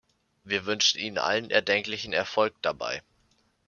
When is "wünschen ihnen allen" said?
0.65-1.51